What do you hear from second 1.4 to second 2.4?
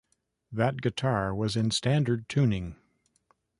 in standard